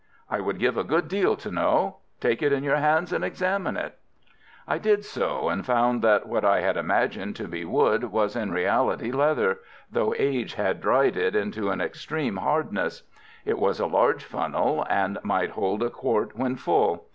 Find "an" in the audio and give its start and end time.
11.69-11.81